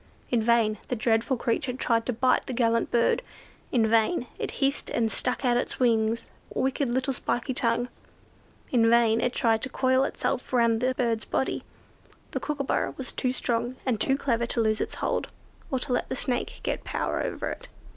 In 0.31 0.41
vain 0.41 0.79
the 0.87 0.95
dreadful 0.95 1.37
creature 1.37 1.73
tried 1.73 2.07
to 2.07 2.13
bite 2.13 2.47
the 2.47 2.53
gallant 2.53 2.89
bird; 2.89 3.21
in 3.71 3.85
vain 3.85 4.25
it 4.39 4.49
hissed 4.57 4.89
and 4.89 5.11
stuck 5.11 5.45
out 5.45 5.57
its 5.57 5.79
wicked 5.79 6.89
little 6.89 7.13
spiky 7.13 7.53
tongue; 7.53 7.87
in 8.71 8.89
vain 8.89 9.21
it 9.21 9.31
tried 9.31 9.61
to 9.61 9.69
coil 9.69 10.03
itself 10.03 10.51
round 10.53 10.81
the 10.81 10.95
bird's 10.95 11.25
body; 11.25 11.63
the 12.31 12.39
Kookooburra 12.39 12.95
was 12.97 13.11
too 13.13 13.31
strong 13.31 13.75
and 13.85 14.01
too 14.01 14.17
clever 14.17 14.47
to 14.47 14.59
lose 14.59 14.81
its 14.81 14.95
hold, 14.95 15.27
or 15.69 15.77
to 15.77 15.93
let 15.93 16.09
the 16.09 16.15
Snake 16.15 16.61
get 16.63 16.83
power 16.83 17.21
over 17.21 17.51
it. 17.51 17.67